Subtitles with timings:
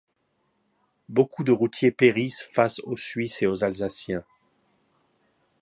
[1.09, 4.23] Beaucoup de routiers périssent face aux Suisses et aux Alsaciens.